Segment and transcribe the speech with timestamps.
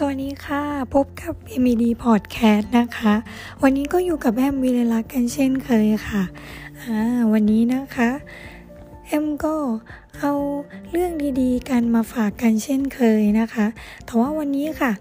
[0.00, 0.62] สวัสดีค่ะ
[0.94, 3.14] พบกับ MD Podcast นะคะ
[3.62, 6.22] วันนี้ก็อยู่กับแอมวิเลลักกันเช่นเคยค่ะ
[6.82, 6.98] อ่า
[7.32, 8.10] วันนี้นะคะ
[9.06, 9.54] แอมก็
[10.18, 10.32] เอา
[10.90, 13.66] เรื่องดีๆ กันมาฝากกันเช่นเคยนะคะ
[14.04, 14.92] แต่ว่าวันนี้ค่ะ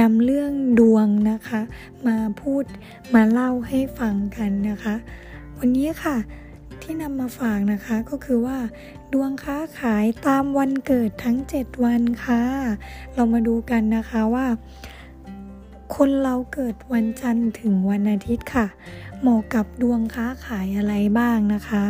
[0.00, 1.60] นำเรื่องดวงนะคะ
[2.06, 2.64] มาพูด
[3.14, 4.94] มาเล่าให้ฟังกันนะคะ
[5.58, 6.16] วันนี้ค่ะ
[6.82, 8.58] ที่นำมาฝากนะคะก็คือว่า
[9.12, 12.42] ดวงค้าขายตามวันเกิดทั้ง 7 วันค่ะ
[13.14, 14.46] เรามาดูกันนะคะว่า
[15.96, 18.66] คนเราเกิดวันจันทร์ถึงวันอาทิตย์ค่ะ
[19.20, 21.84] เหมาะกับดวงค้าขายอะไรบ้างนะคะ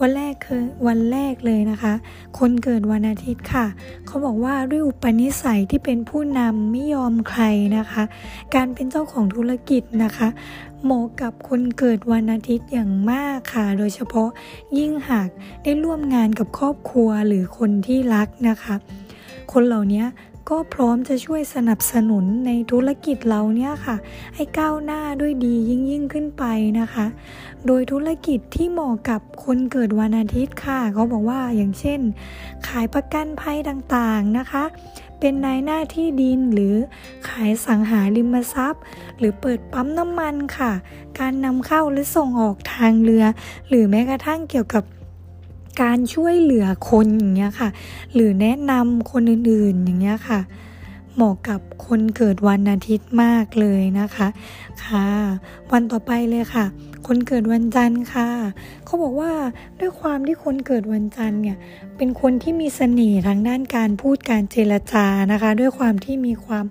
[0.00, 1.94] วันแรกคือวันแรกเลยนะคะ
[2.38, 3.66] คนเกิดวันอาทิตย์ค่ะ
[4.06, 7.42] เขาบอกว่าด้วยอุปนิสัยที่เป็นผู้นำไม่ยอมใคร
[7.76, 8.02] นะคะ
[8.54, 10.28] การเป็นเจ้าของธุรกิจนะคะ
[10.84, 14.28] เหมาะกับคนเกิดวันอาทิตย์อย่างมากค่ะ โดยเฉพาะ
[14.78, 15.28] ยิ่งหาก
[15.62, 18.74] ได้ร่วมงานกับครอบครัวหรือคนที่รักนะคะ
[19.52, 20.04] คนเหล่านี้
[20.50, 23.96] ก็พร้อมจะช่วยสนับสนุนในธุรกิจเราเนี่ยค่ะ
[24.34, 26.44] ให้ก้าวหน้าด้วยดียิ่งยิ่งขึ้นไป
[26.80, 27.06] นะคะ
[27.66, 32.00] โดยธุรกิจที่เหมาะกับคนเกิดวันอาทิตย์ค่ะเขาบอกว่าอย่างเช่น
[32.68, 34.64] ขายประกันภัยต่างๆนะคะ
[35.24, 36.74] เป็นนายหน้าที่ดินหรือ
[37.28, 38.82] ขายสังหาริมทรัพย์
[39.18, 40.72] หรือเปิดปั๊มน้ำมันค่ะ
[41.18, 43.24] การนำเข้าหรือส่งออกทางเรือ
[43.68, 44.84] หรือแม้กระทั่งเกี่ยวกับ
[45.82, 47.68] การช่วยเหลือคนอย่างเงี้ยค่ะ
[48.14, 50.40] หรือแนะนำคนอื่นๆอย่างเงี้ยค่ะ
[51.14, 54.28] เหมาะกับคนเกิดวันอาทิตย์มากเลยนะคะ
[54.84, 55.08] ค่ะ
[55.72, 56.64] วันต่อไปเลยค่ะ
[57.06, 58.28] คนเกิดวันจันทร์ค่ะ
[58.84, 59.32] เขาบอกว่า
[59.80, 61.56] ด้วยความที่คนเกิดวันจันทร์เนี่ย
[61.96, 66.66] เป็นคนที่มีเสน่ห์ทางด้านการพูดการเจรจานะคะ ด้วยความที่มีความ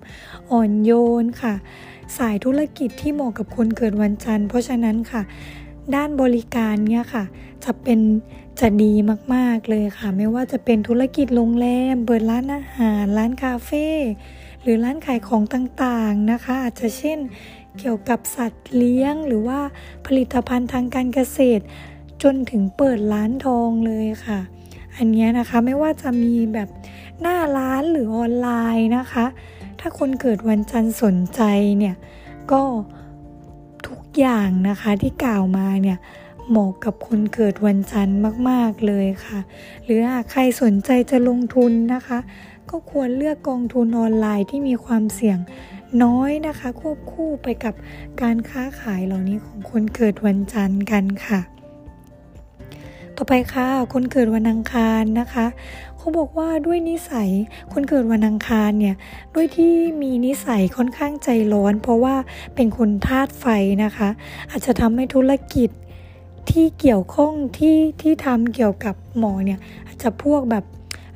[0.50, 1.54] อ่อนโยนค่ะ
[2.18, 5.22] สายธุรกิจที่เหมาะกับคนเกิดวันจันทร์ เพราะฉะนั้นค่ะ
[5.94, 7.24] ด้านบริการเนี่ยค่ะ
[7.64, 8.00] จะเป็น
[8.60, 8.92] จะดี
[9.34, 13.86] มากๆเลยค่ะ ไม่ว่าจะเป็นธุรกิจโรงแรมเปิดร้านอาหาร ร้านคาเฟ่
[14.62, 17.18] หรือร้านขายของต่างๆนะคะ อาจจะเช่น
[17.78, 19.60] เกี่ยวกับสัตว์เลี้ยง หรือว่า
[20.06, 21.64] ผลิตภัณฑ์ทางการเกษตร
[22.22, 24.40] จนถึงเปิดร้านทองเลยค่ะ
[24.96, 26.68] อันนี้นะคะไม่ว่าจะมีแบบ
[27.20, 29.26] หน้าร้านหรือออนไลน์นะคะ
[29.80, 31.42] ถ้าคนเกิดวันจันทร์สนใจ
[31.78, 31.96] เนี่ย
[32.52, 32.62] ก็
[34.20, 35.98] อย่างนะคะที่กล่าวมาเนี่ย
[36.48, 38.18] เหมาะกับคนเกิดวันจันทร์
[38.48, 39.40] มาก ๆ เลยค่ะ
[39.84, 42.18] หรือหากใครสนใจจะลงทุนนะคะ
[42.70, 45.38] ก็ควรเลือกกองทุนออนไลน์ที่มีความเสี่ยง
[46.02, 47.74] น้อยนะคะ ควบคู่ไปกับ
[48.22, 51.51] การค้าขายเหล่านี้ของคนเกิดวันจันทร์กันค่ะ
[53.24, 55.46] ต่อไปค่ะ คนเกิดวันอังคารนะคะ
[55.96, 57.30] เขาบอกว่าด้วยนิสัย
[57.72, 58.96] คนเกิดวันอังคารเนี่ย
[59.34, 59.72] ด้วยที่
[60.02, 62.16] มีนิสัยค่อนข้างใจร้อน เพราะว่า
[62.54, 63.46] เป็นคนธาตุไฟ
[63.84, 64.08] นะคะ
[64.50, 65.70] อาจจะทำให้ธุรกิจ
[66.50, 70.64] ที่เกี่ยวข้องที่ที่ทำเกี่ยวกับหมอเนี่ยอาจจะพวกแบบ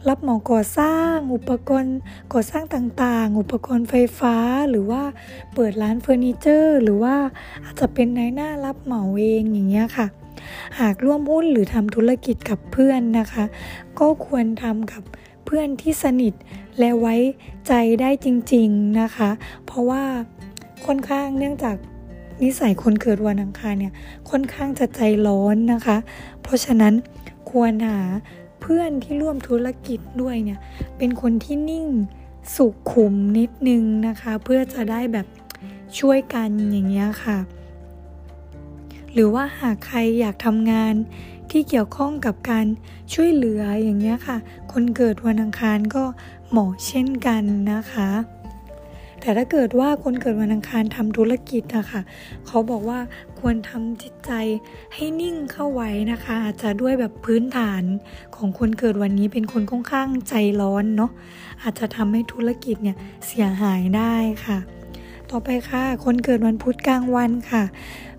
[0.09, 1.97] รับหมอก่อสร้าง อุปกรณ์
[2.33, 4.37] ก่อสร้างต่างๆ อุปกรณ์ไฟฟ้า
[4.71, 5.03] หรือว่า
[5.55, 7.15] เปิดร้านเฟอร์นิเจอร์ หรือว่า
[7.65, 10.09] อาจจะเป็นนายหน้ารับเหมาเองอย่างเงี้ยค่ะ
[10.81, 13.45] หากร่วมหุ้นหรือทำธุรกิจกับเพื่อนนะคะ
[13.99, 15.03] ก็ควรทำกับ
[15.45, 16.35] เพื่อนที่สนิท
[16.79, 17.15] และไว้
[17.69, 19.31] ใจได้จริง ๆนะคะ
[19.67, 20.05] เพราะว่า
[20.87, 21.77] ค่อนข้างเนื่องจาก
[22.43, 23.93] นิสัยคนเกิดวันอังคารเนี่ย
[24.31, 25.97] ค่อนข้างจะใจร้อนนะคะ
[26.43, 26.95] เพราะฉะนั้น
[27.51, 28.01] ควรหา
[28.61, 30.59] เพื่อนที่ร่วมธุรกิจด้วยเนี่ย
[30.99, 31.87] เป็นคนที่นิ่ง
[32.57, 35.27] สุขุมนิดนึงนะคะ เพื่อจะได้แบบ
[35.99, 37.39] ช่วยกันอย่างเงี้ยค่ะ
[39.19, 40.95] หรือว่าหากใครอยากทำงาน
[41.51, 42.67] ที่เกี่ยวข้องกับการ
[43.15, 44.37] ช่วยเหลืออย่างเงี้ยค่ะ
[44.73, 46.05] คนเกิดวันอังคารก็
[46.51, 48.09] เหมาะเช่นกันนะคะ
[49.21, 52.01] แต่ถ้าเกิดว่าคนเกิดวันอังคารทำธุรกิจนะคะ
[52.47, 52.99] เขาบอกว่า
[53.41, 54.31] ควรทำจิตใจ
[54.95, 57.83] ให้นิ่งเข้าไว้นะคะ อาจจะด้วยแบบพื้นฐาน
[58.37, 61.11] ของคนเกิดวันนี้เป็นคนค่อนข้างใจร้อนเนาะ
[61.63, 64.59] อาจจะทำให้ธุรกิจเนี่ยเสียหายได้ค่ะ
[65.31, 67.65] ต่อไปค่ะ คนเกิดวันพุธกลางวันค่ะ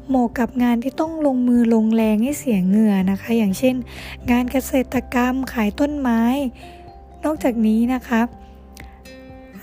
[0.09, 3.75] เหมาะกับงานที่ต้องลงมือลงแรงให้เสียเหงื่อนะคะ อย่างเช่น
[4.31, 6.21] งานเกษตรกรรมขายต้นไม้
[7.25, 8.21] นอกจากนี้นะคะ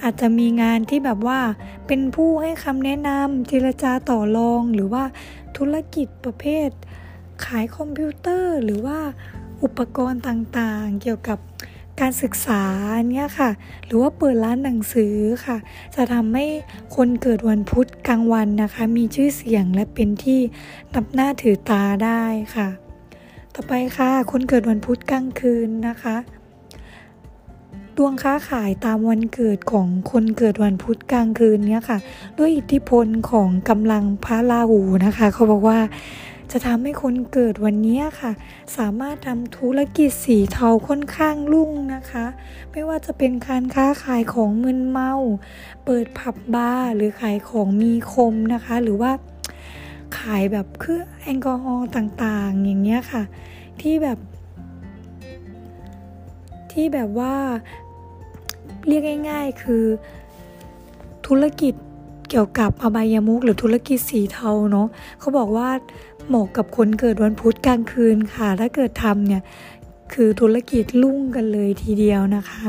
[0.02, 1.40] อาจจะมีงานที่แบบว่า
[1.86, 5.04] เป็นผู้ให้คำแนะนำเจรจาต่อรอง หรือว่า
[5.56, 6.68] ธุรกิจประเภท
[7.44, 8.98] ขายคอมพิวเตอร์ หรือว่า
[9.62, 11.38] อุปกรณ์ต่างๆ เกี่ยวกับ
[12.00, 12.62] การศึกษา
[13.10, 13.50] เนี้ยค่ะ
[13.86, 15.56] หรือว่าเปิดร้านหนังสือค่ะ
[15.94, 16.46] จะทำให้
[16.96, 20.40] คนเกิดวันพุธกลางวันนะคะ มีชื่อเสียงและเป็นที่
[20.94, 22.22] นับหน้าถือตาได้
[22.54, 22.68] ค่ะ
[23.54, 26.16] ต่อไปค่ะ คนเกิดวันพุธกลางคืนนะคะ
[27.96, 31.98] ดวงค้าขายตามวันเกิดของคนเกิดวันพุธกลางคืนเนี้ยค่ะ
[32.38, 35.78] ด้วยอิทธิพลของกำลังพระราหูนะคะ เขาบอกว่า
[36.52, 38.32] จะทำให้คนเกิดวันนี้ค่ะ
[38.76, 42.24] สามารถทำธุรกิจสีเทาค่อนข้างรุ่งนะคะ
[42.72, 45.12] ไม่ว่าจะเป็นการค้าขายของมึนเมา
[45.84, 49.12] เปิดผับบาร์หรือขายของมีคมนะคะ หรือว่า
[50.18, 53.22] ขายแบบเครื่องแอลกอฮอล์ต่างๆ อย่างเงี้ยค่ะ
[53.80, 54.18] ที่แบบ
[56.72, 57.34] ที่แบบว่า
[58.86, 59.84] เรียกง่าย ๆ คือ
[61.26, 61.74] ธุรกิจ
[62.34, 64.88] กี่ยวกับอบายามุกหรือธุรกิจสีเทาเนาะ
[65.20, 65.68] เขาบอกว่า
[66.28, 69.42] เหมาะกับคนเกิดวันพุธกลางคืนค่ะ ถ้าเกิดทำเนี่ย
[70.12, 72.64] คือธุรกิจลุ่งกันเลยทีเดียวนะคะ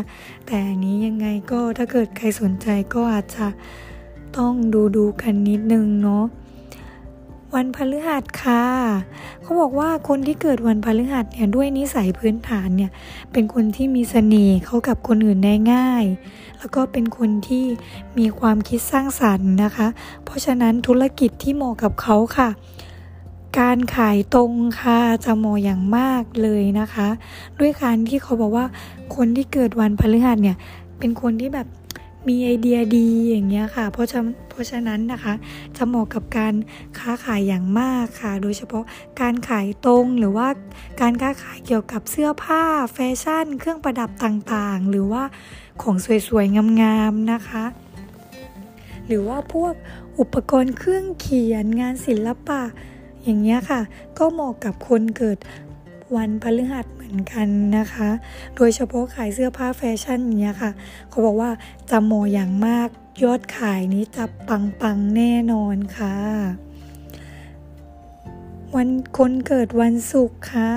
[0.46, 3.48] แต่อันนี้ยังไงก็ถ้าเกิดใครสนใจก็อาจจะ
[4.38, 6.26] ต้องดูดูกันนิดนึงเนาะ
[7.56, 8.64] วันพฤหัสค่ะ
[9.42, 12.92] เขาบอกว่าคนที่เกิดวันพฤหัสเนี่ยด้วยนิสัยพื้นฐานเนี่ย
[13.32, 16.06] เป็นคนที่มีเสน่ห์เข้ากับคนอื่นได้ง่าย
[16.60, 17.66] แล้วก็เป็นคนที่
[18.18, 19.88] มีความคิดสร้างสรรค์นะคะ
[20.26, 22.50] เพราะฉะนั้นธุรกิจที่เหมาะกับเขาค่ะ
[23.60, 27.08] การขายตรงค่ะจะเหมาะอย่างมากเลยนะคะ
[27.60, 28.66] ด้วยการที่เขาบอกว่า
[29.16, 30.58] คนที่เกิดวันพฤหัสเนี่ย
[31.00, 31.68] เป็นคนที่แบบ
[32.28, 34.20] มีไอเดียดีอย่างเงี้ยค่ะ เพราะฉะ
[34.50, 35.34] เพราะฉะนั้นนะคะ
[35.78, 36.54] จะเหมาะกับการ
[37.00, 38.84] ค้าขายอย่างมากค่ะ โดยเฉพาะ
[39.22, 40.48] การขายตรงหรือว่า
[41.02, 42.64] การค้าขายเกี่ยวกับเสื้อผ้า
[42.94, 45.24] แฟชั่น เครื่องประดับต่างๆ หรือว่า
[45.82, 45.96] ของ
[46.28, 47.64] สวยๆ งามๆนะคะ
[49.08, 49.74] หรือว่าพวก
[50.20, 52.62] อุปกรณ์เครื่องเขียนงานศิลปะ
[53.24, 53.82] อย่างเงี้ยค่ะ
[54.18, 55.38] ก็เหมาะกับคนเกิด
[56.16, 57.48] วันพฤหัสเหมือนกัน
[57.78, 58.10] นะคะ
[58.56, 60.72] โดยเฉพาะขายเสื้อผ้าแฟชั่นเงี้ยค่ะ
[61.10, 61.50] เขาบอกว่า
[61.90, 62.90] จะเหมอย่างมาก
[63.24, 66.16] ยอดขายนี้จะปังๆแน่นอนค่ะ
[68.76, 70.72] วันคนเกิดวันศุกร์ค่ะ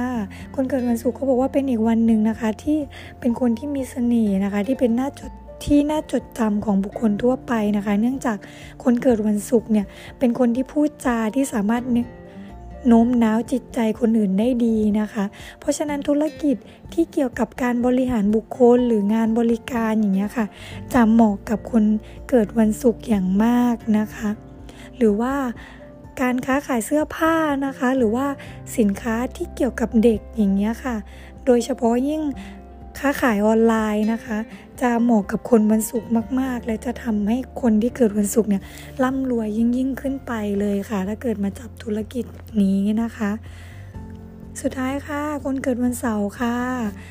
[0.55, 2.79] คนเกิดวันศุกร์เขาบอกว่าเป็นอีกวันหนึ่งนะคะ ที่
[3.21, 5.33] เป็นคนที่มีเสน่ห์นะคะ ที่เป็นหน้าจด
[5.65, 8.39] ที่น่าจดจำของบุคคลทั่วไปนะคะ เนื่องจาก
[8.85, 9.87] คนเกิดวันศุกร์เนี่ย
[10.19, 11.83] เป็นคนที่พูดจาที่สามารถ
[12.89, 15.25] โน้มน้าวจิตใจคนอื่นได้ดีนะคะ
[15.61, 16.57] เพราะฉะนั้นธุรกิจ
[16.93, 20.47] ที่เกี่ยวกับการบริหารบุคคลหรืองานบริการอย่างเงี้ยค่ะ
[20.93, 21.85] จะเหมาะกับคน
[22.29, 24.31] เกิดวันศุกร์อย่างมากนะคะ
[24.97, 25.35] หรือว่า
[26.21, 27.35] การค้าขายเสื้อผ้า
[27.67, 28.27] นะคะ หรือว่า
[28.79, 30.97] สินค้าที่เกี่ยวกับเด็กอย่างเงี้ยค่ะ
[31.47, 32.23] โดยเฉพาะยิ่ง
[32.99, 34.39] ค้าขายออนไลน์นะคะ
[34.81, 36.11] จะเหมาะกับคนวันศุกร์
[36.41, 38.63] มาก ๆ และจะทำให้คนที่เกิดวันศุกร์เนี่ย
[39.03, 42.25] ร่ำรวยยิ่งยิ่งขึ้นไปเลยค่ะ ถ้าเกิดมาจับธุรกิจ
[42.61, 43.31] นี้นะคะ
[44.61, 46.57] สุดท้ายค่ะ คนเกิดวันเสาร์ค่ะ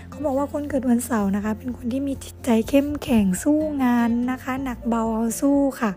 [0.09, 5.91] เขาบอกว่าคนเกิดวันเสาร์นะคะ เป็นคนที่มีจิตใจเข้มแข็งสู้งานนะคะ หนักเบาเอาสู้ค่ะ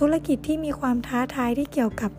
[0.00, 2.10] ธุรกิจที่มีความท้าทายที่เกี่ยวกับ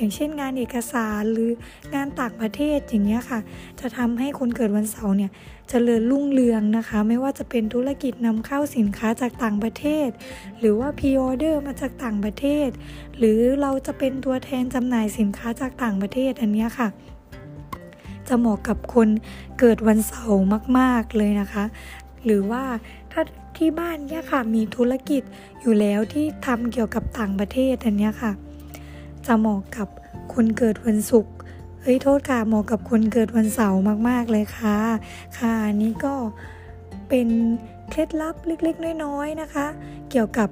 [0.00, 1.50] อย่างเช่นงานเอกสารหรือ
[1.94, 3.40] งานต่างประเทศอย่างเงี้ยค่ะ
[3.80, 5.34] จะทำให้คนเกิดวันเสาร์เนี่ยจ
[5.70, 10.08] เจริญรุ่งเรืองนะคะ ไม่ว่าจะเป็นธุรกิจนำเข้าสินค้าจากต่างประเทศ
[10.58, 12.68] หรือว่าพรีออเดอร์มาจากต่างประเทศ
[13.18, 16.88] หรือเราจะเป็นตัวแทนจำหน่ายสินค้าจากต่างประเทศอันนี้ค่ะ
[18.28, 19.08] จะเหมาะกับคน
[19.58, 20.44] เกิดวันเสาร์
[20.78, 21.64] มาก ๆ เลยนะคะ
[22.24, 22.62] หรือว่า
[23.12, 23.22] ถ้า
[23.56, 25.22] ที่บ้านเนี่ยค่ะมีธุรกิจ
[25.60, 28.32] อยู่แล้วที่ทำเกี่ยวกับต่างประเทศอันนี้ค่ะ
[29.32, 29.88] จะเหมาะกับ
[30.34, 31.34] คนเกิดวันศุกร์
[31.82, 34.78] เฮ้ยโทษค่ะเหมาะกับคนเกิดวันเสาร์มากๆเลยค่ะ
[35.38, 36.14] ค่ะนี้ก็
[37.08, 37.28] เป็น
[37.90, 39.66] เคล็ดลับเล็กๆ น้อยๆนะคะ
[40.10, 40.48] เกี่ยวกับ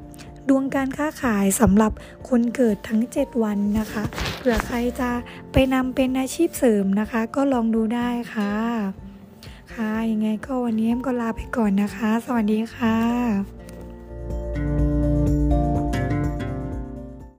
[0.48, 1.92] ดวงการค้าขายสำหรับ
[2.28, 4.02] คนเกิดทั้ง 7 วันนะคะ
[4.38, 5.10] เผื่อใครจะ
[5.52, 8.52] ไปนำเป็นอาชีพเสริมนะคะ ก็ลองดูได้ค่ะ
[9.74, 13.57] ค่ะยังไงก็วันนี้เอ็มก็ลาไปก่อนนะคะ สวัสดีค่ะ